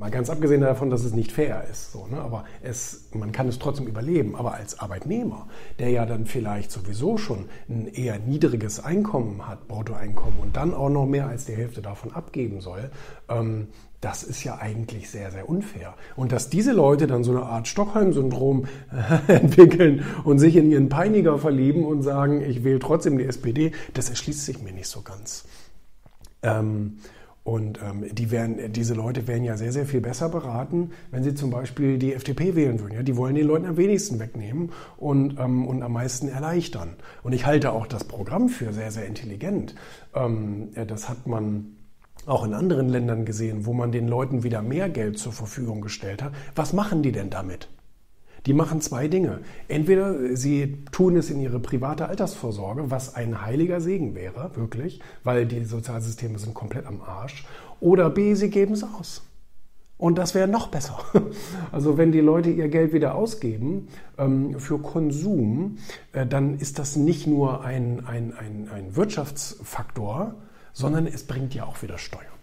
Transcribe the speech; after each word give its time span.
Mal 0.00 0.12
ganz 0.12 0.30
abgesehen 0.30 0.60
davon, 0.60 0.90
dass 0.90 1.02
es 1.02 1.12
nicht 1.12 1.32
fair 1.32 1.64
ist, 1.68 1.90
so, 1.90 2.06
ne? 2.06 2.20
aber 2.20 2.44
es, 2.62 3.08
man 3.14 3.32
kann 3.32 3.48
es 3.48 3.58
trotzdem 3.58 3.88
überleben. 3.88 4.36
Aber 4.36 4.54
als 4.54 4.78
Arbeitnehmer, 4.78 5.48
der 5.80 5.90
ja 5.90 6.06
dann 6.06 6.24
vielleicht 6.24 6.70
sowieso 6.70 7.18
schon 7.18 7.46
ein 7.68 7.88
eher 7.88 8.20
niedriges 8.20 8.78
Einkommen 8.78 9.48
hat, 9.48 9.66
Bruttoeinkommen, 9.66 10.38
und 10.38 10.56
dann 10.56 10.72
auch 10.72 10.88
noch 10.88 11.04
mehr 11.04 11.26
als 11.26 11.46
die 11.46 11.56
Hälfte 11.56 11.82
davon 11.82 12.12
abgeben 12.12 12.60
soll, 12.60 12.92
ähm, 13.28 13.66
das 14.00 14.22
ist 14.22 14.44
ja 14.44 14.58
eigentlich 14.58 15.10
sehr, 15.10 15.32
sehr 15.32 15.48
unfair. 15.48 15.94
Und 16.14 16.30
dass 16.30 16.48
diese 16.48 16.70
Leute 16.72 17.08
dann 17.08 17.24
so 17.24 17.32
eine 17.32 17.42
Art 17.42 17.66
Stockholm-Syndrom 17.66 18.66
entwickeln 19.26 20.04
und 20.22 20.38
sich 20.38 20.54
in 20.54 20.70
ihren 20.70 20.88
Peiniger 20.88 21.38
verlieben 21.38 21.84
und 21.84 22.02
sagen, 22.02 22.40
ich 22.40 22.62
wähle 22.62 22.78
trotzdem 22.78 23.18
die 23.18 23.24
SPD, 23.24 23.72
das 23.94 24.10
erschließt 24.10 24.44
sich 24.44 24.62
mir 24.62 24.72
nicht 24.72 24.86
so 24.86 25.02
ganz. 25.02 25.44
Ähm, 26.44 26.98
und 27.48 27.80
ähm, 27.82 28.04
die 28.12 28.30
werden, 28.30 28.74
diese 28.74 28.92
Leute 28.92 29.26
wären 29.26 29.42
ja 29.42 29.56
sehr, 29.56 29.72
sehr 29.72 29.86
viel 29.86 30.02
besser 30.02 30.28
beraten, 30.28 30.90
wenn 31.10 31.24
sie 31.24 31.34
zum 31.34 31.48
Beispiel 31.48 31.96
die 31.96 32.12
FDP 32.12 32.54
wählen 32.54 32.78
würden. 32.78 32.92
Ja? 32.92 33.02
Die 33.02 33.16
wollen 33.16 33.36
den 33.36 33.46
Leuten 33.46 33.64
am 33.64 33.78
wenigsten 33.78 34.18
wegnehmen 34.18 34.70
und, 34.98 35.38
ähm, 35.40 35.66
und 35.66 35.82
am 35.82 35.94
meisten 35.94 36.28
erleichtern. 36.28 36.96
Und 37.22 37.32
ich 37.32 37.46
halte 37.46 37.72
auch 37.72 37.86
das 37.86 38.04
Programm 38.04 38.50
für 38.50 38.74
sehr, 38.74 38.90
sehr 38.90 39.06
intelligent. 39.06 39.74
Ähm, 40.14 40.72
ja, 40.76 40.84
das 40.84 41.08
hat 41.08 41.26
man 41.26 41.78
auch 42.26 42.44
in 42.44 42.52
anderen 42.52 42.90
Ländern 42.90 43.24
gesehen, 43.24 43.64
wo 43.64 43.72
man 43.72 43.92
den 43.92 44.08
Leuten 44.08 44.42
wieder 44.42 44.60
mehr 44.60 44.90
Geld 44.90 45.18
zur 45.18 45.32
Verfügung 45.32 45.80
gestellt 45.80 46.22
hat. 46.22 46.34
Was 46.54 46.74
machen 46.74 47.02
die 47.02 47.12
denn 47.12 47.30
damit? 47.30 47.70
Die 48.48 48.54
machen 48.54 48.80
zwei 48.80 49.08
Dinge. 49.08 49.40
Entweder 49.68 50.34
sie 50.34 50.78
tun 50.90 51.16
es 51.16 51.28
in 51.28 51.38
ihre 51.38 51.60
private 51.60 52.08
Altersvorsorge, 52.08 52.90
was 52.90 53.14
ein 53.14 53.44
heiliger 53.44 53.82
Segen 53.82 54.14
wäre, 54.14 54.52
wirklich, 54.54 55.00
weil 55.22 55.44
die 55.44 55.64
Sozialsysteme 55.64 56.38
sind 56.38 56.54
komplett 56.54 56.86
am 56.86 57.02
Arsch. 57.02 57.44
Oder 57.78 58.08
B, 58.08 58.32
sie 58.32 58.48
geben 58.48 58.72
es 58.72 58.82
aus. 58.82 59.22
Und 59.98 60.16
das 60.16 60.34
wäre 60.34 60.48
noch 60.48 60.68
besser. 60.68 60.98
Also 61.72 61.98
wenn 61.98 62.10
die 62.10 62.20
Leute 62.20 62.48
ihr 62.48 62.68
Geld 62.68 62.94
wieder 62.94 63.16
ausgeben 63.16 63.88
ähm, 64.16 64.58
für 64.58 64.78
Konsum, 64.78 65.76
äh, 66.14 66.24
dann 66.26 66.58
ist 66.58 66.78
das 66.78 66.96
nicht 66.96 67.26
nur 67.26 67.62
ein, 67.62 68.06
ein, 68.06 68.32
ein, 68.32 68.70
ein 68.72 68.96
Wirtschaftsfaktor, 68.96 70.34
sondern 70.72 71.06
es 71.06 71.24
bringt 71.24 71.54
ja 71.54 71.64
auch 71.66 71.82
wieder 71.82 71.98
Steuern. 71.98 72.37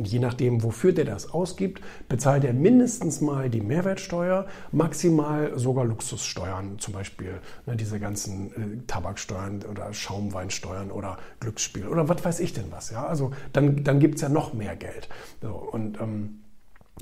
Und 0.00 0.06
je 0.06 0.18
nachdem, 0.18 0.62
wofür 0.62 0.92
der 0.92 1.04
das 1.04 1.30
ausgibt, 1.30 1.82
bezahlt 2.08 2.42
er 2.44 2.54
mindestens 2.54 3.20
mal 3.20 3.50
die 3.50 3.60
Mehrwertsteuer, 3.60 4.46
maximal 4.72 5.58
sogar 5.58 5.84
Luxussteuern, 5.84 6.78
zum 6.78 6.94
Beispiel 6.94 7.34
ne, 7.66 7.76
diese 7.76 8.00
ganzen 8.00 8.50
äh, 8.54 8.86
Tabaksteuern 8.86 9.62
oder 9.70 9.92
Schaumweinsteuern 9.92 10.90
oder 10.90 11.18
Glücksspiel 11.40 11.86
oder 11.86 12.08
was 12.08 12.24
weiß 12.24 12.40
ich 12.40 12.54
denn 12.54 12.64
was. 12.70 12.88
Ja? 12.88 13.04
Also 13.06 13.32
dann, 13.52 13.84
dann 13.84 14.00
gibt 14.00 14.14
es 14.14 14.22
ja 14.22 14.30
noch 14.30 14.54
mehr 14.54 14.74
Geld. 14.74 15.10
So, 15.42 15.50
und 15.50 16.00
ähm, 16.00 16.40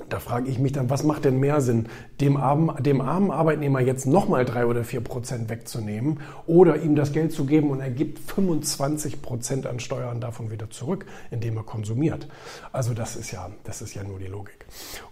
da 0.07 0.19
frage 0.19 0.49
ich 0.49 0.59
mich 0.59 0.71
dann, 0.71 0.89
was 0.89 1.03
macht 1.03 1.25
denn 1.25 1.39
mehr 1.39 1.61
Sinn, 1.61 1.87
dem 2.21 2.37
armen, 2.37 2.81
dem 2.81 3.01
armen 3.01 3.31
Arbeitnehmer 3.31 3.81
jetzt 3.81 4.05
nochmal 4.05 4.45
drei 4.45 4.65
oder 4.65 4.83
vier 4.83 5.01
Prozent 5.01 5.49
wegzunehmen 5.49 6.21
oder 6.47 6.81
ihm 6.81 6.95
das 6.95 7.11
Geld 7.11 7.31
zu 7.31 7.45
geben 7.45 7.69
und 7.69 7.81
er 7.81 7.91
gibt 7.91 8.19
25 8.19 9.21
Prozent 9.21 9.67
an 9.67 9.79
Steuern 9.79 10.21
davon 10.21 10.51
wieder 10.51 10.69
zurück, 10.69 11.05
indem 11.31 11.57
er 11.57 11.63
konsumiert. 11.63 12.27
Also 12.71 12.93
das 12.93 13.15
ist 13.15 13.31
ja, 13.31 13.49
das 13.63 13.81
ist 13.81 13.93
ja 13.93 14.03
nur 14.03 14.19
die 14.19 14.27
Logik. 14.27 14.65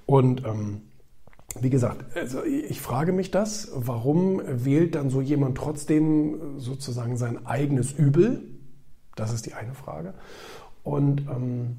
Und 0.06 0.46
ähm, 0.46 0.82
wie 1.60 1.70
gesagt, 1.70 2.06
also 2.16 2.44
ich 2.44 2.82
frage 2.82 3.12
mich 3.12 3.32
das, 3.32 3.72
warum 3.74 4.42
wählt 4.46 4.96
dann 4.96 5.10
so 5.10 5.22
jemand 5.22 5.58
trotzdem 5.58 6.60
sozusagen 6.60 7.18
sein 7.18 7.46
eigenes 7.46 7.92
Übel? 7.92 8.44
Das 9.16 9.34
ist 9.34 9.46
die 9.46 9.54
eine 9.54 9.74
Frage. 9.74 10.14
Und 10.84 11.22
ähm, 11.22 11.78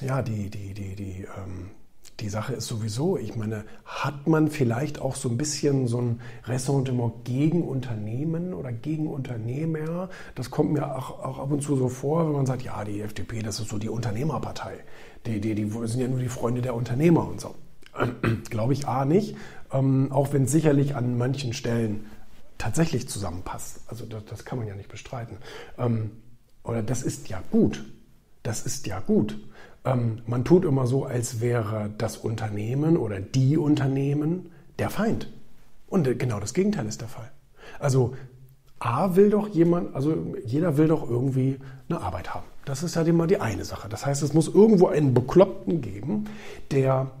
ja, 0.00 0.22
die, 0.22 0.50
die, 0.50 0.74
die, 0.74 0.96
die, 0.96 1.26
ähm, 1.36 1.70
die 2.20 2.30
Sache 2.30 2.54
ist 2.54 2.66
sowieso, 2.66 3.18
ich 3.18 3.36
meine, 3.36 3.64
hat 3.84 4.26
man 4.26 4.48
vielleicht 4.48 5.00
auch 5.00 5.16
so 5.16 5.28
ein 5.28 5.36
bisschen 5.36 5.86
so 5.86 6.00
ein 6.00 6.20
Ressentiment 6.44 7.24
gegen 7.24 7.62
Unternehmen 7.62 8.54
oder 8.54 8.72
gegen 8.72 9.08
Unternehmer? 9.08 10.08
Das 10.34 10.50
kommt 10.50 10.72
mir 10.72 10.96
auch, 10.96 11.22
auch 11.22 11.38
ab 11.38 11.50
und 11.50 11.62
zu 11.62 11.76
so 11.76 11.88
vor, 11.88 12.26
wenn 12.26 12.32
man 12.32 12.46
sagt, 12.46 12.62
ja, 12.62 12.84
die 12.84 13.02
FDP, 13.02 13.42
das 13.42 13.60
ist 13.60 13.68
so 13.68 13.76
die 13.76 13.90
Unternehmerpartei. 13.90 14.78
Die, 15.26 15.40
die, 15.40 15.54
die 15.54 15.68
sind 15.68 16.00
ja 16.00 16.08
nur 16.08 16.20
die 16.20 16.28
Freunde 16.28 16.62
der 16.62 16.74
Unternehmer 16.74 17.28
und 17.28 17.40
so. 17.40 17.54
Glaube 18.50 18.72
ich 18.72 18.88
A 18.88 19.04
nicht, 19.04 19.36
ähm, 19.72 20.10
auch 20.10 20.32
wenn 20.32 20.44
es 20.44 20.52
sicherlich 20.52 20.96
an 20.96 21.18
manchen 21.18 21.52
Stellen 21.52 22.06
tatsächlich 22.56 23.08
zusammenpasst. 23.08 23.80
Also 23.88 24.06
das, 24.06 24.24
das 24.24 24.44
kann 24.46 24.58
man 24.58 24.66
ja 24.66 24.74
nicht 24.74 24.88
bestreiten. 24.88 25.36
Ähm, 25.76 26.12
oder 26.62 26.82
das 26.82 27.02
ist 27.02 27.28
ja 27.28 27.42
gut. 27.50 27.84
Das 28.42 28.64
ist 28.64 28.86
ja 28.86 29.00
gut. 29.00 29.38
Ähm, 29.86 30.18
man 30.26 30.44
tut 30.44 30.64
immer 30.64 30.86
so, 30.86 31.04
als 31.04 31.40
wäre 31.40 31.90
das 31.96 32.16
Unternehmen 32.16 32.96
oder 32.96 33.20
die 33.20 33.56
Unternehmen 33.56 34.50
der 34.78 34.90
Feind. 34.90 35.32
Und 35.86 36.06
äh, 36.06 36.14
genau 36.14 36.40
das 36.40 36.52
Gegenteil 36.52 36.86
ist 36.86 37.00
der 37.00 37.08
Fall. 37.08 37.30
Also 37.78 38.14
A 38.78 39.16
will 39.16 39.30
doch 39.30 39.48
jemand, 39.48 39.94
also 39.94 40.14
jeder 40.44 40.76
will 40.76 40.88
doch 40.88 41.08
irgendwie 41.08 41.58
eine 41.88 42.00
Arbeit 42.00 42.34
haben. 42.34 42.46
Das 42.64 42.82
ist 42.82 42.96
ja 42.96 43.02
immer 43.02 43.26
die 43.26 43.38
eine 43.38 43.64
Sache. 43.64 43.88
Das 43.88 44.04
heißt, 44.04 44.22
es 44.22 44.34
muss 44.34 44.48
irgendwo 44.48 44.88
einen 44.88 45.14
Bekloppten 45.14 45.80
geben, 45.80 46.24
der 46.72 47.12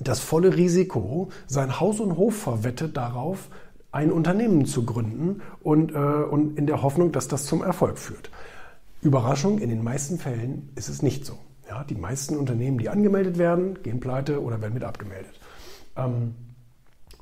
das 0.00 0.20
volle 0.20 0.56
Risiko, 0.56 1.30
sein 1.46 1.80
Haus 1.80 2.00
und 2.00 2.16
Hof 2.16 2.36
verwettet 2.36 2.96
darauf, 2.96 3.48
ein 3.92 4.10
Unternehmen 4.10 4.64
zu 4.64 4.84
gründen 4.84 5.42
und, 5.62 5.92
äh, 5.92 5.96
und 5.96 6.58
in 6.58 6.66
der 6.66 6.82
Hoffnung, 6.82 7.12
dass 7.12 7.28
das 7.28 7.44
zum 7.44 7.62
Erfolg 7.62 7.98
führt. 7.98 8.30
Überraschung, 9.02 9.58
in 9.58 9.68
den 9.68 9.84
meisten 9.84 10.18
Fällen 10.18 10.70
ist 10.74 10.88
es 10.88 11.02
nicht 11.02 11.26
so. 11.26 11.38
Ja, 11.72 11.84
die 11.84 11.94
meisten 11.94 12.36
Unternehmen, 12.36 12.76
die 12.76 12.90
angemeldet 12.90 13.38
werden, 13.38 13.82
gehen 13.82 13.98
pleite 13.98 14.42
oder 14.42 14.60
werden 14.60 14.74
mit 14.74 14.84
abgemeldet. 14.84 15.40
Ähm, 15.96 16.34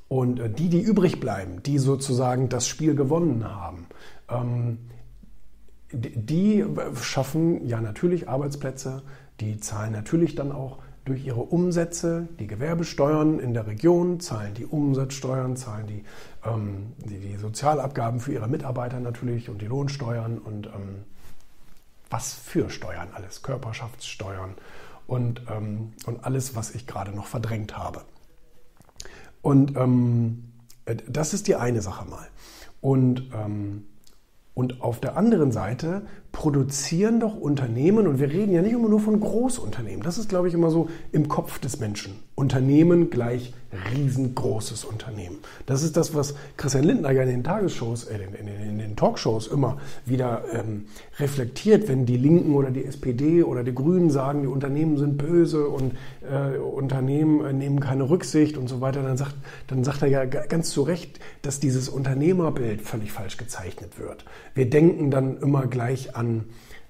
und 0.09 0.41
äh, 0.41 0.50
die, 0.50 0.69
die 0.69 0.81
übrig 0.81 1.21
bleiben, 1.21 1.62
die 1.62 1.78
sozusagen 1.78 2.49
das 2.49 2.66
Spiel 2.66 2.97
gewonnen 2.97 3.44
haben, 3.44 3.87
ähm, 4.28 4.78
die 5.93 6.65
schaffen 7.00 7.65
ja 7.65 7.81
natürlich 7.81 8.28
Arbeitsplätze, 8.28 9.05
die 9.38 9.61
zahlen 9.61 9.93
natürlich 9.93 10.34
dann 10.34 10.50
auch 10.50 10.78
durch 11.05 11.25
ihre 11.25 11.43
Umsätze, 11.43 12.27
die 12.41 12.49
Gewerbesteuern 12.49 13.38
in 13.38 13.55
der 13.55 13.69
Region, 13.69 14.19
zahlen 14.19 14.55
die 14.55 14.67
Umsatzsteuern, 14.67 15.56
zahlen 15.56 15.87
die, 15.87 16.03
ähm, 16.44 16.94
die, 17.09 17.21
die, 17.21 17.37
Sozialabgaben 17.37 18.19
für 18.19 18.32
ihre 18.32 18.49
Mitarbeiter 18.49 18.99
natürlich 18.99 19.49
und 19.49 19.62
die 19.62 19.67
Lohnsteuern 19.67 20.38
und 20.38 20.67
ähm, 20.67 21.05
was 22.10 22.34
für 22.34 22.69
Steuern 22.71 23.09
alles, 23.15 23.43
Körperschaftssteuern 23.43 24.56
und, 25.06 25.43
ähm, 25.48 25.93
und 26.06 26.25
alles, 26.25 26.54
was 26.56 26.75
ich 26.75 26.87
gerade 26.87 27.12
noch 27.12 27.26
verdrängt 27.26 27.78
habe. 27.78 28.03
Und 29.43 29.76
ähm, 29.76 30.53
äh, 30.84 30.97
das 31.09 31.32
ist 31.32 31.47
die 31.47 31.56
eine 31.56 31.81
Sache 31.81 32.04
mal. 32.04 32.28
Und, 32.81 33.31
ähm, 33.34 33.87
und 34.54 34.82
auf 34.82 35.00
der 35.00 35.16
anderen 35.16 35.53
Seite 35.53 36.06
produzieren 36.33 37.21
doch 37.21 37.37
Unternehmen, 37.37 38.07
und 38.07 38.21
wir 38.21 38.31
reden 38.31 38.53
ja 38.53 38.63
nicht 38.63 38.73
immer 38.73 38.89
nur 38.89 39.01
von 39.01 39.19
Großunternehmen, 39.19 40.03
das 40.03 40.19
ist, 40.19 40.29
glaube 40.29 40.49
ich, 40.49 40.55
immer 40.55 40.71
so 40.71 40.89
im 41.13 41.29
Kopf 41.29 41.59
des 41.59 41.81
Menschen. 41.81 42.15
Unternehmen 42.35 43.11
gleich 43.11 43.53
riesengroßes 43.95 44.85
Unternehmen. 44.85 45.39
Das 45.67 45.83
ist 45.83 45.97
das, 45.97 46.15
was 46.15 46.35
Christian 46.57 46.85
Lindner 46.85 47.13
ja 47.13 47.23
in 47.23 47.29
den 47.29 47.45
Tagesshows, 47.45 48.05
äh, 48.05 48.17
in, 48.17 48.49
in, 48.49 48.71
in, 48.71 48.79
den 48.79 48.97
Talkshows 48.97 49.47
immer 49.47 49.79
wieder 50.07 50.43
ähm, 50.53 50.87
reflektiert, 51.19 51.87
wenn 51.87 52.05
die 52.05 52.17
Linken 52.17 52.55
oder 52.55 52.71
die 52.71 52.85
SPD 52.85 53.45
oder 53.45 53.62
die 53.62 53.75
Grünen 53.75 54.11
sagen, 54.11 54.43
die 54.43 54.49
Unternehmen 54.49 54.97
sind 54.97 55.19
böse 55.19 55.69
und 55.69 55.93
äh, 56.29 56.59
Unternehmen 56.59 57.45
äh, 57.45 57.53
nehmen 57.53 57.79
keine 57.79 58.11
Rücksicht 58.11 58.57
und 58.57 58.69
so 58.69 58.81
weiter, 58.81 59.03
dann 59.03 59.17
sagt, 59.17 59.37
dann 59.69 59.85
sagt 59.85 60.03
er 60.03 60.09
ja 60.09 60.25
ganz 60.25 60.71
zu 60.71 60.83
Recht, 60.83 61.21
dass 61.43 61.61
dieses 61.61 61.89
Unternehmerbild 61.89 62.83
völlig 62.83 63.12
falsch 63.12 63.37
gezeichnet 63.37 64.01
wird. 64.01 64.25
Wir 64.55 64.69
denken 64.69 65.12
dann 65.12 65.39
immer 65.39 65.67
gleich 65.67 66.17
an, 66.17 66.19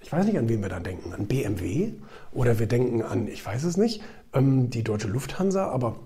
ich 0.01 0.13
weiß 0.13 0.27
nicht, 0.27 0.39
an 0.39 0.49
wen 0.49 0.63
wir 0.63 0.69
da 0.69 0.81
denken, 0.81 1.13
an 1.13 1.27
BMW 1.27 1.93
oder 2.33 2.59
wir 2.59 2.67
denken 2.67 3.03
an, 3.03 3.29
ich 3.29 3.45
weiß 3.45 3.65
es 3.65 3.77
nicht, 3.77 4.03
ähm, 4.33 4.71
die 4.71 4.83
deutsche 4.83 5.09
Lufthansa, 5.09 5.69
aber 5.69 5.97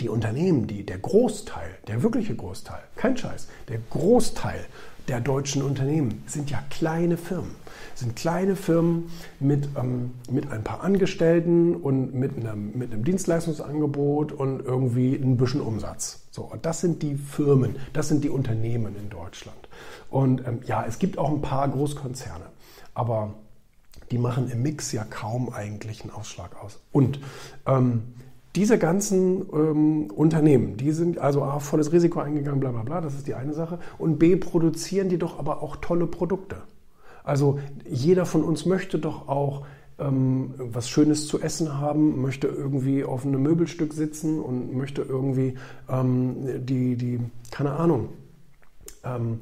die 0.00 0.08
Unternehmen, 0.08 0.66
die, 0.66 0.84
der 0.84 0.98
Großteil, 0.98 1.70
der 1.86 2.02
wirkliche 2.02 2.34
Großteil, 2.34 2.82
kein 2.96 3.16
Scheiß, 3.16 3.48
der 3.68 3.78
Großteil 3.90 4.64
der 5.08 5.20
deutschen 5.20 5.62
Unternehmen 5.62 6.22
sind 6.26 6.50
ja 6.50 6.62
kleine 6.70 7.16
Firmen. 7.16 7.54
Sind 7.96 8.14
kleine 8.14 8.56
Firmen 8.56 9.10
mit, 9.40 9.70
ähm, 9.76 10.12
mit 10.30 10.52
ein 10.52 10.62
paar 10.62 10.82
Angestellten 10.84 11.74
und 11.74 12.14
mit 12.14 12.36
einem, 12.36 12.76
mit 12.76 12.92
einem 12.92 13.04
Dienstleistungsangebot 13.04 14.32
und 14.32 14.60
irgendwie 14.60 15.14
ein 15.14 15.38
bisschen 15.38 15.62
Umsatz. 15.62 16.20
So, 16.30 16.42
und 16.42 16.66
das 16.66 16.82
sind 16.82 17.02
die 17.02 17.16
Firmen, 17.16 17.76
das 17.94 18.08
sind 18.08 18.22
die 18.22 18.28
Unternehmen 18.28 18.94
in 18.96 19.08
Deutschland. 19.08 19.56
Und 20.10 20.46
ähm, 20.46 20.60
ja, 20.66 20.84
es 20.86 20.98
gibt 20.98 21.16
auch 21.16 21.30
ein 21.30 21.40
paar 21.40 21.66
Großkonzerne, 21.68 22.44
aber 22.92 23.32
die 24.10 24.18
machen 24.18 24.50
im 24.50 24.62
Mix 24.62 24.92
ja 24.92 25.04
kaum 25.04 25.48
eigentlich 25.48 26.02
einen 26.02 26.10
Ausschlag 26.10 26.62
aus. 26.62 26.78
Und 26.92 27.18
ähm, 27.66 28.02
diese 28.56 28.78
ganzen 28.78 29.46
ähm, 29.52 30.10
Unternehmen, 30.10 30.76
die 30.76 30.92
sind 30.92 31.18
also 31.18 31.42
A, 31.42 31.60
volles 31.60 31.92
Risiko 31.92 32.20
eingegangen, 32.20 32.60
bla 32.60 32.70
bla 32.70 32.82
bla, 32.82 33.00
das 33.00 33.14
ist 33.14 33.26
die 33.26 33.34
eine 33.34 33.54
Sache. 33.54 33.78
Und 33.96 34.18
B, 34.18 34.36
produzieren 34.36 35.08
die 35.08 35.18
doch 35.18 35.38
aber 35.38 35.62
auch 35.62 35.76
tolle 35.76 36.06
Produkte. 36.06 36.56
Also 37.26 37.58
jeder 37.84 38.24
von 38.24 38.44
uns 38.44 38.66
möchte 38.66 38.98
doch 39.00 39.28
auch 39.28 39.66
ähm, 39.98 40.54
was 40.58 40.88
Schönes 40.88 41.26
zu 41.26 41.40
essen 41.40 41.78
haben, 41.78 42.22
möchte 42.22 42.46
irgendwie 42.46 43.04
auf 43.04 43.26
einem 43.26 43.42
Möbelstück 43.42 43.92
sitzen 43.92 44.38
und 44.38 44.74
möchte 44.74 45.02
irgendwie 45.02 45.54
ähm, 45.90 46.64
die, 46.64 46.96
die, 46.96 47.20
keine 47.50 47.72
Ahnung, 47.72 48.10
ähm, 49.04 49.40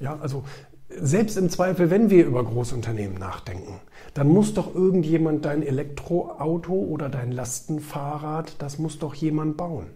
ja, 0.00 0.18
also 0.20 0.44
selbst 0.88 1.36
im 1.36 1.50
Zweifel, 1.50 1.90
wenn 1.90 2.08
wir 2.08 2.24
über 2.24 2.42
Großunternehmen 2.42 3.18
nachdenken, 3.18 3.80
dann 4.14 4.28
muss 4.28 4.54
doch 4.54 4.74
irgendjemand 4.74 5.44
dein 5.44 5.62
Elektroauto 5.62 6.72
oder 6.72 7.10
dein 7.10 7.30
Lastenfahrrad, 7.30 8.56
das 8.58 8.78
muss 8.78 8.98
doch 8.98 9.14
jemand 9.14 9.58
bauen. 9.58 9.86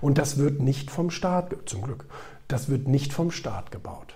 Und 0.00 0.18
das 0.18 0.38
wird 0.38 0.60
nicht 0.60 0.90
vom 0.90 1.10
Staat, 1.10 1.56
zum 1.64 1.82
Glück, 1.82 2.04
das 2.46 2.68
wird 2.68 2.86
nicht 2.86 3.12
vom 3.12 3.32
Staat 3.32 3.72
gebaut. 3.72 4.15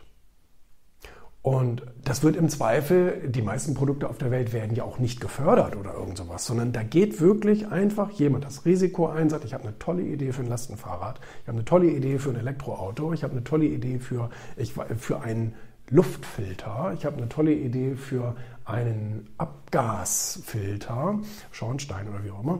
Und 1.42 1.82
das 2.04 2.22
wird 2.22 2.36
im 2.36 2.50
Zweifel, 2.50 3.28
die 3.28 3.40
meisten 3.40 3.72
Produkte 3.72 4.10
auf 4.10 4.18
der 4.18 4.30
Welt 4.30 4.52
werden 4.52 4.76
ja 4.76 4.84
auch 4.84 4.98
nicht 4.98 5.22
gefördert 5.22 5.74
oder 5.74 5.94
irgend 5.94 6.18
sowas, 6.18 6.44
sondern 6.44 6.72
da 6.72 6.82
geht 6.82 7.18
wirklich 7.18 7.68
einfach 7.68 8.10
jemand 8.10 8.44
das 8.44 8.66
Risiko 8.66 9.06
ein, 9.06 9.30
sagt, 9.30 9.46
ich 9.46 9.54
habe 9.54 9.64
eine 9.64 9.78
tolle 9.78 10.02
Idee 10.02 10.32
für 10.32 10.42
ein 10.42 10.48
Lastenfahrrad, 10.48 11.18
ich 11.40 11.48
habe 11.48 11.56
eine 11.56 11.64
tolle 11.64 11.86
Idee 11.86 12.18
für 12.18 12.30
ein 12.30 12.36
Elektroauto, 12.36 13.14
ich 13.14 13.22
habe 13.22 13.32
eine 13.32 13.44
tolle 13.44 13.64
Idee 13.64 13.98
für, 14.00 14.28
ich, 14.58 14.74
für 14.74 15.22
einen 15.22 15.54
Luftfilter, 15.88 16.92
ich 16.94 17.06
habe 17.06 17.16
eine 17.16 17.30
tolle 17.30 17.54
Idee 17.54 17.96
für 17.96 18.36
einen 18.66 19.30
Abgasfilter, 19.38 21.20
Schornstein 21.52 22.06
oder 22.08 22.22
wie 22.22 22.30
auch 22.30 22.42
immer. 22.42 22.58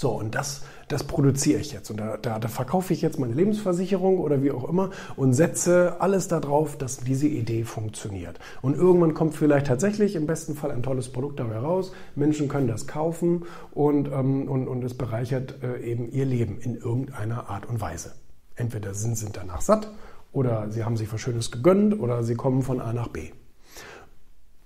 So, 0.00 0.12
und 0.12 0.34
das, 0.34 0.62
das 0.88 1.04
produziere 1.04 1.60
ich 1.60 1.72
jetzt. 1.72 1.90
Und 1.90 1.98
da, 1.98 2.16
da, 2.16 2.38
da, 2.38 2.48
verkaufe 2.48 2.94
ich 2.94 3.02
jetzt 3.02 3.18
meine 3.18 3.34
Lebensversicherung 3.34 4.18
oder 4.18 4.42
wie 4.42 4.50
auch 4.50 4.66
immer 4.66 4.92
und 5.14 5.34
setze 5.34 5.96
alles 6.00 6.26
darauf, 6.26 6.78
dass 6.78 6.96
diese 7.00 7.26
Idee 7.26 7.64
funktioniert. 7.64 8.38
Und 8.62 8.78
irgendwann 8.78 9.12
kommt 9.12 9.34
vielleicht 9.34 9.66
tatsächlich 9.66 10.16
im 10.16 10.26
besten 10.26 10.54
Fall 10.54 10.70
ein 10.70 10.82
tolles 10.82 11.12
Produkt 11.12 11.38
dabei 11.38 11.58
raus. 11.58 11.92
Menschen 12.14 12.48
können 12.48 12.66
das 12.66 12.86
kaufen 12.86 13.44
und, 13.72 14.08
ähm, 14.10 14.48
und, 14.48 14.68
und 14.68 14.82
es 14.84 14.96
bereichert 14.96 15.62
äh, 15.62 15.82
eben 15.82 16.10
ihr 16.10 16.24
Leben 16.24 16.58
in 16.58 16.76
irgendeiner 16.76 17.50
Art 17.50 17.66
und 17.66 17.82
Weise. 17.82 18.14
Entweder 18.56 18.94
sind 18.94 19.18
sie 19.18 19.30
danach 19.30 19.60
satt 19.60 19.92
oder 20.32 20.70
sie 20.70 20.82
haben 20.82 20.96
sich 20.96 21.12
was 21.12 21.20
Schönes 21.20 21.50
gegönnt 21.50 22.00
oder 22.00 22.22
sie 22.22 22.36
kommen 22.36 22.62
von 22.62 22.80
A 22.80 22.94
nach 22.94 23.08
B. 23.08 23.32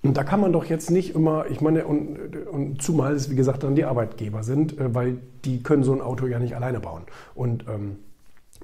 Und 0.05 0.19
da 0.19 0.23
kann 0.23 0.39
man 0.39 0.53
doch 0.53 0.67
jetzt 0.67 0.91
nicht 0.91 1.15
immer, 1.15 1.47
ich 1.51 1.62
meine, 1.62 1.87
und, 1.87 2.19
und 2.53 2.83
zumal 2.83 3.15
es 3.15 3.31
wie 3.31 3.37
gesagt 3.37 3.62
dann 3.62 3.75
die 3.75 3.87
Arbeitgeber 3.87 4.45
sind, 4.45 4.79
äh, 4.79 4.95
weil 4.95 5.17
die 5.45 5.62
können 5.62 5.83
so 5.83 5.93
ein 5.93 6.03
Auto 6.03 6.27
ja 6.27 6.39
nicht 6.39 6.55
alleine 6.55 6.79
bauen. 6.79 7.05
Und 7.35 7.65
ähm, 7.69 7.97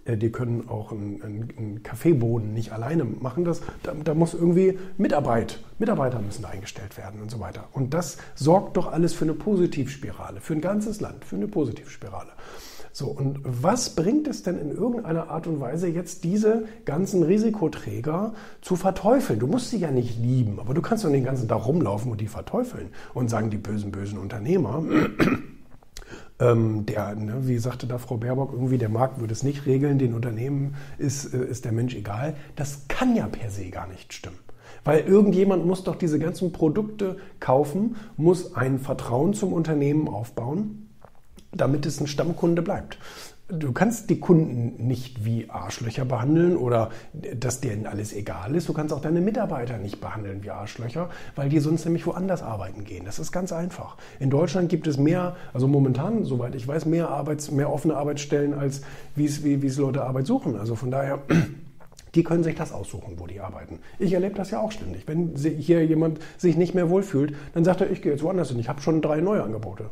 äh, 0.05 0.19
die 0.19 0.31
können 0.31 0.69
auch 0.69 0.93
einen, 0.93 1.23
einen 1.23 1.83
Kaffeeboden 1.83 2.53
nicht 2.53 2.73
alleine 2.73 3.05
machen. 3.05 3.47
Das, 3.47 3.63
da, 3.83 3.95
da, 4.05 4.13
muss 4.13 4.35
irgendwie 4.35 4.79
Mitarbeit, 4.99 5.61
Mitarbeiter 5.79 6.21
müssen 6.21 6.45
eingestellt 6.45 6.99
werden 6.99 7.23
und 7.23 7.31
so 7.31 7.41
weiter. 7.41 7.69
Und 7.73 7.95
das 7.95 8.19
sorgt 8.35 8.77
doch 8.77 8.93
alles 8.93 9.15
für 9.15 9.25
eine 9.25 9.35
Positivspirale, 9.35 10.43
für 10.43 10.53
ein 10.53 10.61
ganzes 10.61 11.01
Land, 11.01 11.25
für 11.25 11.37
eine 11.37 11.49
Positivspirale. 11.49 12.33
So, 12.93 13.07
und 13.07 13.39
was 13.45 13.95
bringt 13.95 14.27
es 14.27 14.43
denn 14.43 14.59
in 14.59 14.71
irgendeiner 14.71 15.31
Art 15.31 15.47
und 15.47 15.61
Weise 15.61 15.89
jetzt 15.89 16.25
diese 16.25 16.65
ganzen 16.85 17.23
Risikoträger 17.23 18.35
zu 18.63 18.77
verteufeln? 18.77 19.39
Du 19.39 19.47
musst 19.47 19.71
sie 19.71 19.79
ja 19.79 19.91
nicht 19.91 20.19
lieben, 20.19 20.59
aber 20.59 20.75
du 20.75 20.83
kannst 20.83 21.05
doch 21.05 21.11
den 21.11 21.25
ganzen 21.25 21.49
Tag 21.49 21.67
rumlaufen 21.67 22.11
und 22.11 22.21
die 22.21 22.27
verteufeln 22.27 22.89
und 23.15 23.31
sagen, 23.31 23.51
die 23.51 23.59
bösen, 23.59 23.93
bösen 23.93 24.19
Unternehmer. 24.19 24.83
Ähm, 26.41 26.87
der, 26.87 27.15
ne, 27.17 27.47
wie 27.47 27.59
sagte 27.59 27.87
da 27.87 27.99
Frau 27.99 28.17
Baerbock, 28.17 28.55
irgendwie 28.55 28.79
der 28.79 28.89
Markt 28.89 29.21
würde 29.21 29.35
es 29.35 29.43
nicht 29.43 29.67
regeln, 29.67 29.99
den 29.99 30.15
Unternehmen 30.15 30.75
ist, 30.97 31.35
äh, 31.35 31.45
ist 31.45 31.67
der 31.67 31.73
Mensch 31.73 31.95
egal. 31.95 32.35
Das 32.57 32.89
kann 32.89 33.15
ja 33.15 33.27
per 33.27 33.51
se 33.51 33.69
gar 33.69 33.87
nicht 33.87 34.15
stimmen. 34.15 34.39
Weil 34.83 35.01
irgendjemand 35.01 35.67
muss 35.67 35.85
doch 35.85 35.97
diese 35.97 36.19
ganzen 36.19 36.51
Produkte 36.51 37.19
kaufen, 37.41 37.97
muss 38.17 38.55
ein 38.55 38.79
Vertrauen 38.79 39.35
zum 39.35 39.53
Unternehmen 39.53 40.09
aufbauen 40.09 40.90
damit 41.53 41.87
es 41.87 42.01
ein 42.01 42.07
Stammkunde 42.07 42.63
bleibt. 42.63 42.99
Du 43.53 43.73
kannst 43.73 44.11
die 44.11 44.21
Kunden 44.21 44.87
nicht 44.87 45.25
wie 45.25 45.51
Arschlöcher 45.51 46.05
behandeln 46.05 46.57
oder 46.57 46.91
dass 47.13 47.61
denen 47.61 47.87
alles 47.87 48.13
egal 48.13 48.55
ist. 48.55 48.69
Du 48.69 48.73
kannst 48.73 48.95
auch 48.95 49.01
deine 49.01 49.21
Mitarbeiter 49.21 49.77
nicht 49.77 50.01
behandeln 50.01 50.45
wie 50.45 50.51
Arschlöcher, 50.51 51.11
weil 51.35 51.49
die 51.49 51.59
sonst 51.59 51.85
nämlich 51.85 52.07
woanders 52.07 52.45
arbeiten 52.45 52.85
gehen. 52.85 53.05
Das 53.05 53.19
ist 53.19 53.33
ganz 53.33 53.53
einfach. 53.53 53.97
In 54.21 54.31
Deutschland 54.31 54.69
gibt 54.69 54.87
es 54.87 54.99
mehr, 54.99 55.35
also 55.53 55.67
momentan, 55.67 56.25
soweit 56.25 56.55
ich 56.55 56.69
weiß, 56.69 56.87
mehr, 56.87 57.09
Arbeits-, 57.09 57.51
mehr 57.51 57.73
offene 57.73 57.97
Arbeitsstellen, 57.97 58.55
als 58.55 58.83
wie 59.17 59.25
es, 59.25 59.43
wie, 59.43 59.63
wie 59.63 59.67
es 59.67 59.79
Leute 59.79 60.05
Arbeit 60.05 60.29
suchen. 60.29 60.57
Also 60.57 60.77
von 60.77 60.93
daher, 60.93 61.19
die 62.15 62.23
können 62.23 62.45
sich 62.45 62.55
das 62.55 62.71
aussuchen, 62.71 63.15
wo 63.17 63.27
die 63.27 63.41
arbeiten. 63.41 63.81
Ich 63.99 64.13
erlebe 64.13 64.37
das 64.37 64.53
ja 64.53 64.61
auch 64.61 64.71
ständig. 64.71 65.09
Wenn 65.09 65.35
hier 65.35 65.85
jemand 65.85 66.21
sich 66.39 66.57
nicht 66.57 66.77
mehr 66.77 66.89
wohlfühlt, 66.89 67.35
dann 67.55 67.65
sagt 67.65 67.81
er, 67.81 67.91
ich 67.91 68.01
gehe 68.01 68.13
jetzt 68.13 68.23
woanders 68.23 68.51
hin. 68.51 68.61
Ich 68.61 68.69
habe 68.69 68.81
schon 68.81 69.03
drei 69.03 69.21
neue 69.21 69.43
Angebote. 69.43 69.91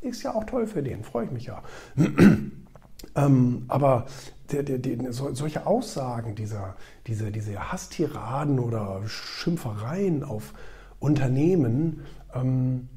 Ist 0.00 0.22
ja 0.22 0.34
auch 0.34 0.44
toll 0.44 0.66
für 0.66 0.82
den, 0.82 1.02
freue 1.02 1.26
ich 1.26 1.30
mich 1.30 1.46
ja. 1.46 1.62
ähm, 3.16 3.64
aber 3.68 4.06
der, 4.52 4.62
der, 4.62 4.78
der, 4.78 5.12
solche 5.12 5.66
Aussagen, 5.66 6.34
dieser, 6.34 6.76
diese, 7.06 7.30
diese 7.30 7.72
Hasstiraden 7.72 8.58
oder 8.60 9.02
Schimpfereien 9.06 10.22
auf 10.24 10.54
Unternehmen, 11.00 12.02
ähm, 12.34 12.88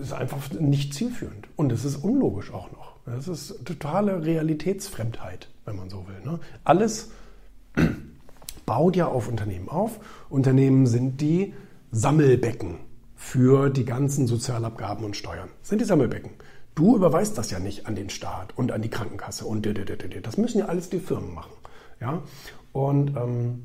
ist 0.00 0.12
einfach 0.12 0.50
nicht 0.52 0.94
zielführend. 0.94 1.48
Und 1.56 1.72
es 1.72 1.84
ist 1.84 1.96
unlogisch 1.96 2.52
auch 2.52 2.72
noch. 2.72 2.96
Das 3.06 3.28
ist 3.28 3.64
totale 3.64 4.24
Realitätsfremdheit, 4.24 5.48
wenn 5.64 5.76
man 5.76 5.90
so 5.90 6.06
will. 6.08 6.20
Ne? 6.24 6.40
Alles 6.64 7.10
baut 8.66 8.96
ja 8.96 9.06
auf 9.06 9.28
Unternehmen 9.28 9.68
auf. 9.68 10.00
Unternehmen 10.28 10.86
sind 10.86 11.20
die 11.20 11.54
Sammelbecken 11.90 12.78
für 13.22 13.70
die 13.70 13.84
ganzen 13.84 14.26
Sozialabgaben 14.26 15.04
und 15.04 15.16
Steuern. 15.16 15.48
Das 15.60 15.70
sind 15.70 15.80
die 15.80 15.86
Sammelbecken. 15.86 16.32
Du 16.74 16.96
überweist 16.96 17.38
das 17.38 17.50
ja 17.50 17.60
nicht 17.60 17.86
an 17.86 17.94
den 17.94 18.10
Staat 18.10 18.52
und 18.58 18.72
an 18.72 18.82
die 18.82 18.90
Krankenkasse 18.90 19.46
und 19.46 19.66
das 20.22 20.36
müssen 20.36 20.58
ja 20.58 20.66
alles 20.66 20.90
die 20.90 20.98
Firmen 20.98 21.32
machen. 21.32 21.52
Ja? 22.00 22.22
Und 22.72 23.16
ähm, 23.16 23.62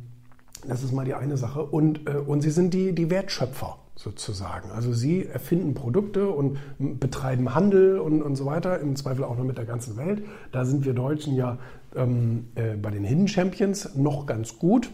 das 0.65 0.83
ist 0.83 0.93
mal 0.93 1.05
die 1.05 1.15
eine 1.15 1.37
Sache. 1.37 1.63
Und, 1.63 2.07
äh, 2.07 2.13
und 2.13 2.41
sie 2.41 2.51
sind 2.51 2.73
die, 2.73 2.93
die 2.93 3.09
Wertschöpfer 3.09 3.77
sozusagen. 3.95 4.71
Also 4.71 4.93
sie 4.93 5.25
erfinden 5.25 5.73
Produkte 5.73 6.29
und 6.29 6.59
betreiben 6.77 7.53
Handel 7.53 7.99
und, 7.99 8.21
und 8.21 8.35
so 8.35 8.45
weiter, 8.45 8.79
im 8.79 8.95
Zweifel 8.95 9.25
auch 9.25 9.37
noch 9.37 9.43
mit 9.43 9.57
der 9.57 9.65
ganzen 9.65 9.97
Welt. 9.97 10.23
Da 10.51 10.65
sind 10.65 10.85
wir 10.85 10.93
Deutschen 10.93 11.35
ja 11.35 11.57
ähm, 11.95 12.49
äh, 12.55 12.75
bei 12.75 12.91
den 12.91 13.03
Hidden 13.03 13.27
Champions 13.27 13.95
noch 13.95 14.27
ganz 14.27 14.59
gut. 14.59 14.89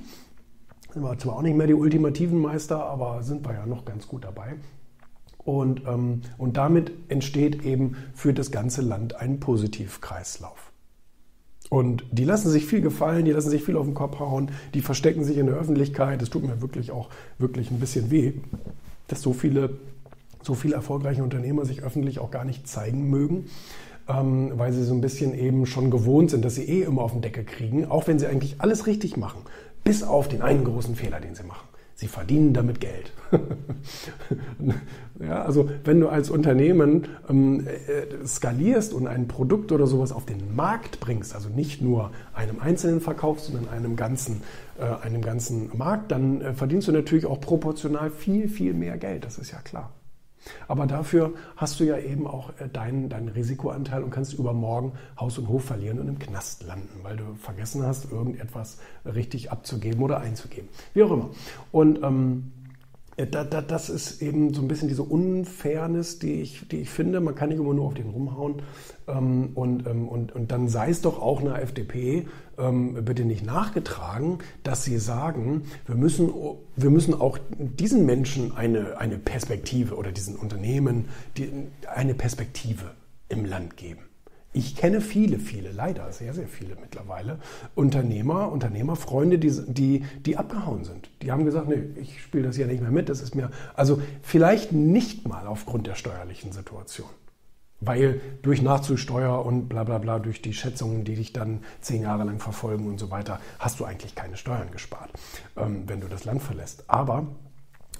Sind 0.94 1.02
wir 1.02 1.18
zwar 1.18 1.38
auch 1.38 1.42
nicht 1.42 1.58
mehr 1.58 1.66
die 1.66 1.74
ultimativen 1.74 2.40
Meister, 2.40 2.86
aber 2.86 3.24
sind 3.24 3.44
wir 3.44 3.54
ja 3.54 3.66
noch 3.66 3.84
ganz 3.84 4.08
gut 4.08 4.26
dabei. 4.26 4.54
Und, 5.40 5.82
ähm, 5.88 6.22
und 6.38 6.56
damit 6.58 6.92
entsteht 7.10 7.66
eben 7.66 7.98
für 8.14 8.32
das 8.32 8.52
ganze 8.52 8.84
Land 8.84 9.16
ein 9.16 9.40
Positivkreislauf. 9.40 10.72
Und 11.72 12.06
die 12.12 12.26
lassen 12.26 12.52
sich 12.52 12.68
viel 12.68 12.82
gefallen, 12.82 13.26
die 13.26 13.32
lassen 13.32 13.50
sich 13.50 13.64
viel 13.64 13.76
auf 13.76 13.88
den 13.88 13.96
Kopf 13.96 14.20
hauen, 14.20 14.52
die 14.76 14.82
verstecken 14.82 15.24
sich 15.24 15.38
in 15.38 15.48
der 15.48 15.56
Öffentlichkeit. 15.56 16.22
Es 16.22 16.30
tut 16.30 16.44
mir 16.44 16.62
wirklich 16.62 16.92
auch 16.92 17.10
wirklich 17.40 17.72
ein 17.72 17.80
bisschen 17.80 18.12
weh, 18.12 18.34
dass 19.08 19.24
so 19.24 19.34
viele, 19.34 19.78
so 20.44 20.54
viele 20.54 20.76
erfolgreiche 20.76 21.24
Unternehmer 21.24 21.66
sich 21.66 21.82
öffentlich 21.82 22.20
auch 22.20 22.30
gar 22.30 22.46
nicht 22.46 22.68
zeigen 22.68 23.10
mögen, 23.10 23.46
ähm, 24.08 24.52
weil 24.58 24.72
sie 24.72 24.84
so 24.84 24.94
ein 24.94 25.02
bisschen 25.02 25.34
eben 25.34 25.66
schon 25.66 25.90
gewohnt 25.90 26.30
sind, 26.30 26.46
dass 26.46 26.54
sie 26.54 26.66
eh 26.66 26.84
immer 26.84 27.02
auf 27.02 27.14
den 27.14 27.22
Deckel 27.22 27.46
kriegen, 27.46 27.86
auch 27.86 28.06
wenn 28.06 28.20
sie 28.20 28.28
eigentlich 28.28 28.62
alles 28.62 28.86
richtig 28.86 29.18
machen. 29.18 29.42
Bis 29.84 30.04
auf 30.04 30.28
den 30.28 30.42
einen 30.42 30.64
großen 30.64 30.96
Fehler, 30.96 31.20
den 31.20 31.36
sie 31.36 31.44
machen. 31.44 31.68
Sie 31.96 32.08
verdienen 32.08 32.54
damit 32.54 32.80
Geld. 32.80 33.14
ja, 35.20 35.44
also 35.44 35.70
wenn 35.84 36.00
du 36.00 36.10
als 36.10 36.30
Unternehmen 36.30 37.08
ähm, 37.30 37.68
äh, 37.68 38.26
skalierst 38.26 38.94
und 38.94 39.08
ein 39.08 39.28
Produkt 39.28 39.72
oder 39.72 39.86
sowas 39.86 40.12
auf 40.12 40.26
den 40.26 40.56
Markt 40.56 41.00
bringst, 41.00 41.36
also 41.36 41.50
nicht 41.50 41.82
nur 41.82 42.12
einem 42.34 42.60
Einzelnen 42.60 43.00
verkaufst, 43.00 43.46
sondern 43.46 43.70
einem 43.70 43.96
ganzen, 43.96 44.42
äh, 44.80 45.06
einem 45.06 45.22
ganzen 45.22 45.78
Markt, 45.78 46.12
dann 46.12 46.42
äh, 46.42 46.54
verdienst 46.54 46.88
du 46.88 46.92
natürlich 46.92 47.28
auch 47.28 47.40
proportional 47.40 48.10
viel, 48.10 48.50
viel 48.50 48.74
mehr 48.74 48.98
Geld. 48.98 49.24
Das 49.24 49.38
ist 49.38 49.52
ja 49.52 49.60
klar. 49.60 49.92
Aber 50.68 50.86
dafür 50.86 51.34
hast 51.56 51.80
du 51.80 51.84
ja 51.84 51.98
eben 51.98 52.28
auch 52.28 52.50
äh, 52.60 52.68
deinen, 52.68 53.10
deinen 53.10 53.30
Risikoanteil 53.30 54.04
und 54.04 54.12
kannst 54.12 54.34
übermorgen 54.34 54.94
Haus 55.20 55.38
und 55.38 55.48
Hof 55.48 55.66
verlieren 55.66 56.00
und 56.00 56.08
im 56.08 56.20
Knast 56.20 56.64
landen, 56.64 57.00
weil 57.04 57.18
du 57.18 57.36
vergessen 57.36 57.86
hast, 57.86 58.12
irgendetwas 58.12 58.80
richtig 59.06 59.52
abzugeben 59.52 60.02
oder 60.02 60.20
einzugeben. 60.20 60.70
Wie 60.94 61.04
auch 61.04 61.12
immer. 61.12 61.30
Und 61.72 62.04
ähm, 62.04 62.52
äh, 62.54 62.63
das 63.16 63.90
ist 63.90 64.22
eben 64.22 64.54
so 64.54 64.62
ein 64.62 64.68
bisschen 64.68 64.88
diese 64.88 65.04
Unfairness, 65.04 66.20
die 66.20 66.42
ich, 66.42 66.68
die 66.68 66.82
ich 66.82 66.90
finde. 66.90 67.20
Man 67.20 67.36
kann 67.36 67.50
nicht 67.50 67.60
immer 67.60 67.74
nur 67.74 67.86
auf 67.86 67.94
den 67.94 68.10
rumhauen. 68.10 68.62
Ähm, 69.08 69.52
und, 69.54 69.86
ähm, 69.86 70.08
und, 70.08 70.32
und 70.34 70.52
dann 70.52 70.68
sei 70.68 70.90
es 70.90 71.02
doch 71.02 71.22
auch 71.22 71.42
einer 71.42 71.62
FDP 71.62 72.26
ähm, 72.58 73.06
bitte 73.06 73.26
nicht 73.26 73.46
nachgetragen, 73.46 74.40
dass 74.64 74.84
sie 74.84 74.98
sagen, 74.98 75.64
wir 75.86 75.96
müssen, 75.96 76.32
wir 76.76 76.90
müssen 76.90 77.14
auch 77.14 77.38
diesen 77.58 78.06
Menschen 78.06 78.56
eine, 78.56 78.98
eine 78.98 79.18
Perspektive 79.18 79.96
oder 79.96 80.12
diesen 80.12 80.36
Unternehmen 80.36 81.06
die, 81.38 81.52
eine 81.94 82.14
Perspektive 82.14 82.92
im 83.30 83.46
Land 83.46 83.78
geben. 83.78 84.02
Ich 84.54 84.76
kenne 84.76 85.02
viele, 85.02 85.40
viele, 85.40 85.72
leider 85.72 86.12
sehr, 86.12 86.34
sehr 86.34 86.48
viele 86.48 86.76
mittlerweile, 86.80 87.40
Unternehmer, 87.74 88.52
Unternehmerfreunde, 88.52 89.40
die, 89.40 89.52
die, 89.68 90.06
die 90.26 90.38
abgehauen 90.38 90.84
sind. 90.84 91.10
Die 91.24 91.32
haben 91.32 91.44
gesagt, 91.44 91.68
nee, 91.68 91.84
ich 92.00 92.22
spiele 92.22 92.44
das 92.44 92.58
ja 92.58 92.68
nicht 92.68 92.82
mehr 92.82 92.92
mit, 92.92 93.10
das 93.10 93.22
ist 93.22 93.34
mir, 93.34 93.50
also 93.74 94.00
vielleicht 94.22 94.72
nicht 94.72 95.28
mal 95.28 95.48
aufgrund 95.48 95.88
der 95.88 95.96
steuerlichen 95.96 96.52
Situation. 96.52 97.10
Weil 97.80 98.22
durch 98.44 98.62
Nachzusteuer 98.62 99.44
und 99.44 99.68
bla 99.68 99.84
bla 99.84 99.98
bla, 99.98 100.20
durch 100.20 100.42
die 100.42 100.54
Schätzungen, 100.54 101.04
die 101.04 101.16
dich 101.16 101.34
dann 101.34 101.60
zehn 101.82 102.04
Jahre 102.04 102.24
lang 102.24 102.40
verfolgen 102.40 102.88
und 102.88 103.00
so 103.00 103.12
weiter, 103.12 103.40
hast 103.60 103.80
du 103.80 103.86
eigentlich 103.86 104.16
keine 104.16 104.38
Steuern 104.38 104.72
gespart, 104.72 105.10
ähm, 105.58 105.84
wenn 105.88 106.00
du 106.00 106.08
das 106.08 106.24
Land 106.24 106.44
verlässt. 106.44 106.86
Aber 106.88 107.28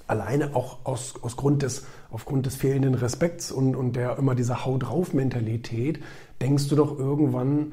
alleine 0.06 0.54
auch 0.54 0.78
aus, 0.84 1.14
aus 1.22 1.36
Grund 1.36 1.62
des, 1.62 1.86
aufgrund 2.10 2.46
des 2.46 2.56
fehlenden 2.56 2.94
Respekts 2.94 3.50
und, 3.50 3.74
und 3.74 3.96
der 3.96 4.18
immer 4.18 4.34
dieser 4.34 4.64
Hau 4.64 4.78
drauf 4.78 5.14
Mentalität, 5.14 6.00
denkst 6.40 6.68
du 6.68 6.76
doch 6.76 6.98
irgendwann, 6.98 7.72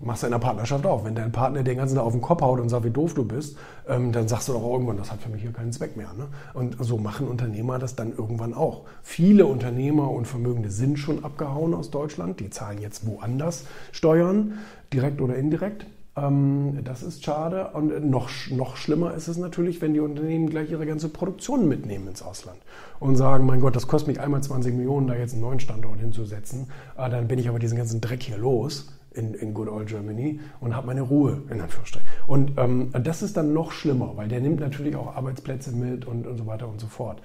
machst 0.00 0.22
du 0.22 0.26
in 0.26 0.32
der 0.32 0.38
Partnerschaft 0.38 0.86
auch. 0.86 1.04
Wenn 1.04 1.14
dein 1.14 1.32
Partner 1.32 1.62
den 1.62 1.76
ganzen 1.76 1.96
Tag 1.96 2.04
auf 2.04 2.12
den 2.12 2.20
Kopf 2.20 2.42
haut 2.42 2.60
und 2.60 2.68
sagt, 2.68 2.84
wie 2.84 2.90
doof 2.90 3.14
du 3.14 3.24
bist, 3.24 3.56
ähm, 3.88 4.12
dann 4.12 4.28
sagst 4.28 4.48
du 4.48 4.52
doch 4.52 4.62
irgendwann, 4.62 4.96
das 4.96 5.10
hat 5.10 5.20
für 5.20 5.28
mich 5.28 5.42
hier 5.42 5.52
keinen 5.52 5.72
Zweck 5.72 5.96
mehr. 5.96 6.12
Ne? 6.16 6.28
Und 6.54 6.76
so 6.78 6.98
machen 6.98 7.26
Unternehmer 7.28 7.78
das 7.78 7.96
dann 7.96 8.12
irgendwann 8.16 8.54
auch. 8.54 8.84
Viele 9.02 9.46
Unternehmer 9.46 10.10
und 10.10 10.26
Vermögende 10.26 10.70
sind 10.70 10.98
schon 10.98 11.24
abgehauen 11.24 11.74
aus 11.74 11.90
Deutschland. 11.90 12.40
Die 12.40 12.50
zahlen 12.50 12.80
jetzt 12.80 13.06
woanders 13.06 13.64
Steuern, 13.92 14.54
direkt 14.92 15.20
oder 15.20 15.36
indirekt. 15.36 15.86
Ähm, 16.18 16.80
das 16.84 17.02
ist 17.02 17.24
schade. 17.24 17.70
Und 17.72 18.08
noch, 18.10 18.30
noch 18.50 18.76
schlimmer 18.76 19.14
ist 19.14 19.28
es 19.28 19.36
natürlich, 19.36 19.80
wenn 19.80 19.94
die 19.94 20.00
Unternehmen 20.00 20.48
gleich 20.50 20.70
ihre 20.70 20.86
ganze 20.86 21.08
Produktion 21.08 21.68
mitnehmen 21.68 22.08
ins 22.08 22.22
Ausland 22.22 22.58
und 23.00 23.16
sagen, 23.16 23.46
mein 23.46 23.60
Gott, 23.60 23.76
das 23.76 23.86
kostet 23.86 24.08
mich 24.08 24.20
einmal 24.20 24.42
20 24.42 24.74
Millionen, 24.74 25.06
da 25.06 25.14
jetzt 25.14 25.32
einen 25.32 25.42
neuen 25.42 25.60
Standort 25.60 26.00
hinzusetzen. 26.00 26.68
Ah, 26.96 27.08
dann 27.08 27.28
bin 27.28 27.38
ich 27.38 27.48
aber 27.48 27.58
diesen 27.58 27.78
ganzen 27.78 28.00
Dreck 28.00 28.22
hier 28.22 28.38
los 28.38 28.92
in, 29.12 29.34
in 29.34 29.54
Good 29.54 29.68
Old 29.68 29.88
Germany 29.88 30.40
und 30.60 30.74
habe 30.74 30.86
meine 30.86 31.02
Ruhe, 31.02 31.42
in 31.50 31.60
Anführungsstrichen. 31.60 32.08
Und 32.26 32.52
ähm, 32.56 32.90
das 32.92 33.22
ist 33.22 33.36
dann 33.36 33.52
noch 33.52 33.72
schlimmer, 33.72 34.12
weil 34.16 34.28
der 34.28 34.40
nimmt 34.40 34.60
natürlich 34.60 34.96
auch 34.96 35.14
Arbeitsplätze 35.14 35.72
mit 35.72 36.04
und, 36.06 36.26
und 36.26 36.38
so 36.38 36.46
weiter 36.46 36.68
und 36.68 36.80
so 36.80 36.86
fort. 36.86 37.20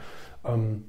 Ähm, 0.45 0.85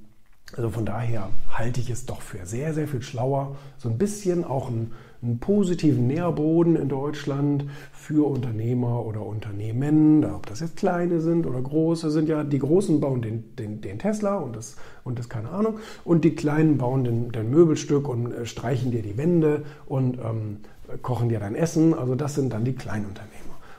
also 0.56 0.70
von 0.70 0.87
daher 0.87 1.30
halte 1.50 1.80
ich 1.80 1.90
es 1.90 2.06
doch 2.06 2.20
für 2.20 2.46
sehr, 2.46 2.75
sehr 2.75 2.87
viel 2.87 3.02
schlauer, 3.02 3.56
so 3.78 3.88
ein 3.88 3.99
bisschen 3.99 4.44
auch 4.44 4.68
einen, 4.68 4.92
einen 5.25 5.38
positiven 5.38 6.07
Nährboden 6.07 6.76
in 6.76 6.88
Deutschland 6.88 7.64
für 7.93 8.26
Unternehmer 8.28 9.04
oder 9.04 9.25
Unternehmen, 9.25 10.25
ob 10.25 10.47
das 10.47 10.61
jetzt 10.61 10.76
kleine 10.76 11.21
sind 11.21 11.47
oder 11.47 11.61
große 11.61 12.11
sind. 12.11 12.28
Ja, 12.28 12.45
die 12.45 12.59
Großen 12.59 13.00
bauen 13.00 13.23
den, 13.23 13.57
den, 13.57 13.81
den 13.81 13.99
Tesla 13.99 14.37
und 14.37 14.54
das, 14.54 14.76
und 15.02 15.19
das 15.19 15.28
keine 15.28 15.49
Ahnung. 15.49 15.78
Und 16.04 16.25
die 16.25 16.35
Kleinen 16.35 16.76
bauen 16.76 17.04
den, 17.04 17.33
den 17.33 17.50
Möbelstück 17.50 18.09
und 18.09 18.33
äh, 18.33 18.47
streichen 18.47 18.90
dir 18.90 19.02
die 19.02 19.16
Wände 19.16 19.64
und 19.87 20.19
ähm, 20.19 20.59
kochen 21.02 21.31
dir 21.31 21.40
dein 21.40 21.54
Essen. 21.54 21.95
Also 21.95 22.14
das 22.14 22.35
sind 22.35 22.52
dann 22.52 22.64
die 22.64 22.75
Kleinunternehmer. 22.75 23.35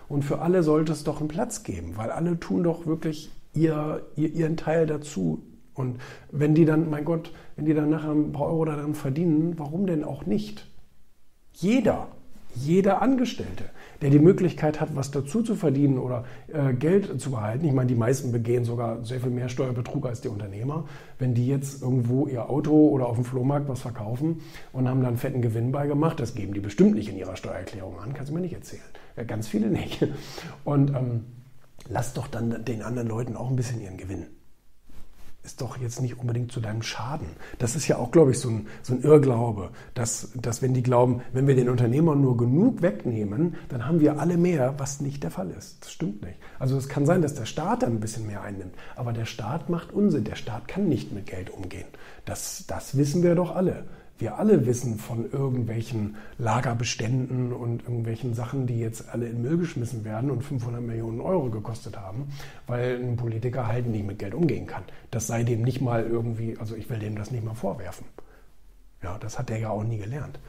Und 0.09 0.23
für 0.23 0.39
alle 0.39 0.63
sollte 0.63 0.91
es 0.91 1.03
doch 1.03 1.19
einen 1.19 1.29
Platz 1.29 1.63
geben, 1.63 1.93
weil 1.95 2.09
alle 2.09 2.39
tun 2.39 2.63
doch 2.63 2.85
wirklich 2.85 3.31
ihr, 3.53 4.01
ihr, 4.15 4.33
ihren 4.33 4.57
Teil 4.57 4.87
dazu 4.87 5.41
und 5.75 5.99
wenn 6.31 6.55
die 6.55 6.65
dann, 6.65 6.89
mein 6.89 7.05
Gott, 7.05 7.31
wenn 7.55 7.65
die 7.65 7.73
dann 7.73 7.89
nachher 7.89 8.11
ein 8.11 8.31
paar 8.31 8.47
Euro 8.47 8.65
daran 8.65 8.95
verdienen, 8.95 9.55
warum 9.57 9.85
denn 9.85 10.03
auch 10.03 10.25
nicht? 10.25 10.65
Jeder, 11.57 12.09
jeder 12.53 13.01
Angestellte, 13.01 13.63
der 14.01 14.09
die 14.09 14.19
Möglichkeit 14.19 14.81
hat, 14.81 14.93
was 14.93 15.11
dazu 15.11 15.41
zu 15.41 15.55
verdienen 15.55 15.97
oder 15.97 16.25
äh, 16.47 16.73
Geld 16.73 17.19
zu 17.21 17.31
behalten. 17.31 17.65
Ich 17.65 17.71
meine, 17.71 17.87
die 17.87 17.95
meisten 17.95 18.33
begehen 18.33 18.65
sogar 18.65 19.05
sehr 19.05 19.21
viel 19.21 19.29
mehr 19.29 19.47
Steuerbetrug 19.47 20.05
als 20.05 20.19
die 20.19 20.27
Unternehmer. 20.27 20.83
Wenn 21.17 21.33
die 21.33 21.47
jetzt 21.47 21.81
irgendwo 21.81 22.27
ihr 22.27 22.49
Auto 22.49 22.89
oder 22.89 23.07
auf 23.07 23.15
dem 23.15 23.23
Flohmarkt 23.23 23.69
was 23.69 23.81
verkaufen 23.81 24.41
und 24.73 24.89
haben 24.89 25.01
dann 25.01 25.15
fetten 25.15 25.41
Gewinn 25.41 25.71
beigemacht, 25.71 26.19
das 26.19 26.35
geben 26.35 26.53
die 26.53 26.59
bestimmt 26.59 26.95
nicht 26.95 27.07
in 27.07 27.17
ihrer 27.17 27.37
Steuererklärung 27.37 27.99
an, 27.99 28.13
kannst 28.13 28.31
du 28.31 28.35
mir 28.35 28.41
nicht 28.41 28.53
erzählen. 28.53 28.83
Ja, 29.15 29.23
ganz 29.23 29.47
viele 29.47 29.67
nicht. 29.67 30.05
Und 30.65 30.89
ähm, 30.89 31.23
lass 31.87 32.13
doch 32.13 32.27
dann 32.27 32.65
den 32.65 32.81
anderen 32.81 33.07
Leuten 33.07 33.37
auch 33.37 33.49
ein 33.49 33.55
bisschen 33.55 33.81
ihren 33.81 33.97
Gewinn 33.97 34.25
ist 35.45 35.61
doch 35.61 35.77
jetzt 35.77 36.01
nicht 36.01 36.17
unbedingt 36.19 36.51
zu 36.51 36.59
deinem 36.59 36.81
Schaden. 36.81 37.27
Das 37.59 37.75
ist 37.75 37.87
ja 37.87 37.97
auch, 37.97 38.11
glaube 38.11 38.31
ich, 38.31 38.39
so 38.39 38.49
ein, 38.49 38.67
so 38.81 38.93
ein 38.93 39.01
Irrglaube, 39.01 39.69
dass, 39.93 40.31
dass 40.35 40.61
wenn 40.61 40.73
die 40.73 40.83
glauben, 40.83 41.21
wenn 41.33 41.47
wir 41.47 41.55
den 41.55 41.69
Unternehmern 41.69 42.21
nur 42.21 42.35
genug 42.35 42.81
wegnehmen, 42.81 43.55
dann 43.69 43.85
haben 43.85 43.99
wir 43.99 44.19
alle 44.19 44.37
mehr, 44.37 44.73
was 44.77 45.01
nicht 45.01 45.23
der 45.23 45.31
Fall 45.31 45.51
ist. 45.51 45.77
Das 45.81 45.91
stimmt 45.91 46.23
nicht. 46.23 46.39
Also 46.59 46.75
es 46.77 46.89
kann 46.89 47.05
sein, 47.05 47.21
dass 47.21 47.35
der 47.35 47.45
Staat 47.45 47.83
dann 47.83 47.93
ein 47.93 47.99
bisschen 47.99 48.27
mehr 48.27 48.41
einnimmt, 48.41 48.73
aber 48.95 49.13
der 49.13 49.25
Staat 49.25 49.69
macht 49.69 49.93
Unsinn. 49.93 50.23
Der 50.23 50.35
Staat 50.35 50.67
kann 50.67 50.89
nicht 50.89 51.11
mit 51.11 51.27
Geld 51.27 51.49
umgehen. 51.49 51.87
Das, 52.25 52.65
das 52.67 52.97
wissen 52.97 53.21
wir 53.21 53.35
doch 53.35 53.55
alle 53.55 53.85
wir 54.17 54.37
alle 54.37 54.65
wissen 54.65 54.97
von 54.97 55.29
irgendwelchen 55.31 56.15
Lagerbeständen 56.37 57.51
und 57.51 57.83
irgendwelchen 57.83 58.33
Sachen, 58.33 58.65
die 58.65 58.79
jetzt 58.79 59.09
alle 59.09 59.27
in 59.27 59.41
Müll 59.41 59.57
geschmissen 59.57 60.05
werden 60.05 60.31
und 60.31 60.41
500 60.41 60.81
Millionen 60.81 61.19
Euro 61.19 61.49
gekostet 61.49 61.97
haben, 61.97 62.29
weil 62.65 62.97
ein 62.97 63.17
Politiker 63.17 63.67
halt 63.67 63.87
nicht 63.87 64.05
mit 64.05 64.19
Geld 64.19 64.33
umgehen 64.33 64.67
kann. 64.67 64.83
Das 65.11 65.27
sei 65.27 65.43
dem 65.43 65.63
nicht 65.63 65.81
mal 65.81 66.05
irgendwie, 66.05 66.57
also 66.57 66.75
ich 66.75 66.89
will 66.89 66.99
dem 66.99 67.17
das 67.17 67.31
nicht 67.31 67.43
mal 67.43 67.55
vorwerfen. 67.55 68.05
Ja, 69.03 69.17
das 69.17 69.37
hat 69.37 69.49
er 69.49 69.57
ja 69.57 69.69
auch 69.69 69.83
nie 69.83 69.97
gelernt. 69.97 70.39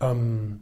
Ähm, 0.00 0.60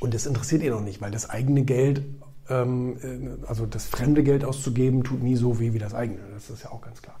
und 0.00 0.12
das 0.12 0.26
interessiert 0.26 0.62
ihn 0.62 0.74
auch 0.74 0.82
nicht, 0.82 1.00
weil 1.00 1.10
das 1.10 1.30
eigene 1.30 1.62
Geld, 1.62 2.02
ähm, 2.50 2.98
äh, 3.02 3.46
also 3.46 3.64
das 3.64 3.86
fremde 3.86 4.22
Geld 4.22 4.44
auszugeben, 4.44 5.04
tut 5.04 5.22
nie 5.22 5.36
so 5.36 5.58
weh 5.58 5.72
wie 5.72 5.78
das 5.78 5.94
eigene. 5.94 6.20
Das 6.34 6.50
ist 6.50 6.64
ja 6.64 6.70
auch 6.70 6.82
ganz 6.82 7.00
klar. 7.00 7.16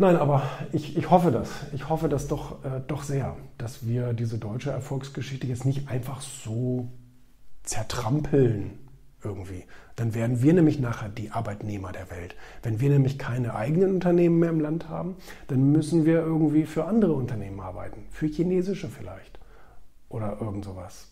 Nein, 0.00 0.16
aber 0.16 0.44
ich, 0.72 0.96
ich 0.96 1.10
hoffe 1.10 1.30
das. 1.30 1.50
Ich 1.74 1.90
hoffe 1.90 2.08
das 2.08 2.26
doch, 2.26 2.64
äh, 2.64 2.80
doch 2.86 3.02
sehr, 3.02 3.36
dass 3.58 3.86
wir 3.86 4.14
diese 4.14 4.38
deutsche 4.38 4.70
Erfolgsgeschichte 4.70 5.46
jetzt 5.46 5.66
nicht 5.66 5.90
einfach 5.90 6.22
so 6.22 6.88
zertrampeln 7.64 8.78
irgendwie. 9.22 9.64
Dann 9.96 10.14
werden 10.14 10.40
wir 10.40 10.54
nämlich 10.54 10.80
nachher 10.80 11.10
die 11.10 11.32
Arbeitnehmer 11.32 11.92
der 11.92 12.10
Welt. 12.10 12.34
Wenn 12.62 12.80
wir 12.80 12.88
nämlich 12.88 13.18
keine 13.18 13.54
eigenen 13.54 13.90
Unternehmen 13.96 14.38
mehr 14.38 14.48
im 14.48 14.60
Land 14.60 14.88
haben, 14.88 15.16
dann 15.48 15.70
müssen 15.70 16.06
wir 16.06 16.20
irgendwie 16.20 16.64
für 16.64 16.86
andere 16.86 17.12
Unternehmen 17.12 17.60
arbeiten. 17.60 18.06
Für 18.10 18.26
chinesische 18.26 18.88
vielleicht. 18.88 19.38
Oder 20.08 20.38
irgend 20.40 20.64
sowas. 20.64 21.10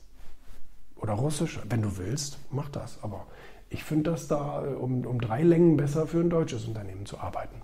Oder 0.97 1.13
russische. 1.13 1.61
Wenn 1.69 1.83
du 1.83 1.99
willst, 1.99 2.39
mach 2.51 2.71
das. 2.71 3.01
Aber 3.03 3.27
ich 3.69 3.85
finde 3.85 4.13
das 4.13 4.29
da 4.29 4.65
äh, 4.65 4.69
um, 4.69 5.05
um 5.05 5.21
drei 5.21 5.43
Längen 5.43 5.77
besser 5.77 6.07
für 6.07 6.21
ein 6.21 6.31
deutsches 6.31 6.65
Unternehmen 6.65 7.05
zu 7.05 7.19
arbeiten. 7.19 7.61